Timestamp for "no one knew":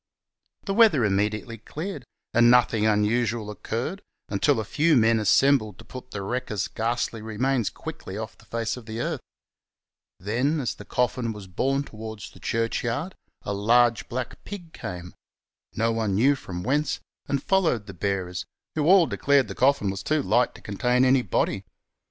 15.75-16.33